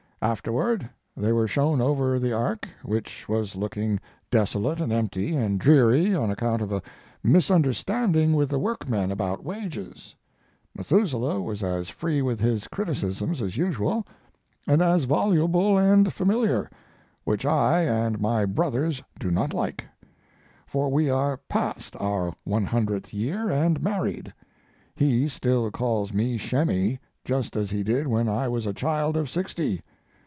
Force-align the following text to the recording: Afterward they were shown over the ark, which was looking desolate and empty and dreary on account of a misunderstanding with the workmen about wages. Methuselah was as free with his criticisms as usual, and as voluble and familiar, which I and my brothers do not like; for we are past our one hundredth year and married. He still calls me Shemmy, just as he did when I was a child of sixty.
Afterward 0.23 0.87
they 1.17 1.31
were 1.33 1.47
shown 1.47 1.81
over 1.81 2.19
the 2.19 2.31
ark, 2.31 2.69
which 2.83 3.27
was 3.27 3.55
looking 3.55 3.99
desolate 4.29 4.79
and 4.79 4.93
empty 4.93 5.35
and 5.35 5.59
dreary 5.59 6.13
on 6.13 6.29
account 6.29 6.61
of 6.61 6.71
a 6.71 6.83
misunderstanding 7.23 8.33
with 8.33 8.49
the 8.49 8.59
workmen 8.59 9.09
about 9.09 9.43
wages. 9.43 10.13
Methuselah 10.77 11.41
was 11.41 11.63
as 11.63 11.89
free 11.89 12.21
with 12.21 12.39
his 12.39 12.67
criticisms 12.67 13.41
as 13.41 13.57
usual, 13.57 14.05
and 14.67 14.79
as 14.83 15.05
voluble 15.05 15.75
and 15.75 16.13
familiar, 16.13 16.69
which 17.23 17.43
I 17.43 17.81
and 17.81 18.21
my 18.21 18.45
brothers 18.45 19.01
do 19.19 19.31
not 19.31 19.55
like; 19.55 19.85
for 20.67 20.89
we 20.91 21.09
are 21.09 21.37
past 21.49 21.95
our 21.99 22.31
one 22.43 22.65
hundredth 22.65 23.11
year 23.11 23.49
and 23.49 23.81
married. 23.81 24.31
He 24.93 25.27
still 25.27 25.71
calls 25.71 26.13
me 26.13 26.37
Shemmy, 26.37 26.99
just 27.25 27.55
as 27.55 27.71
he 27.71 27.81
did 27.81 28.05
when 28.05 28.29
I 28.29 28.47
was 28.47 28.67
a 28.67 28.73
child 28.75 29.17
of 29.17 29.27
sixty. 29.27 29.81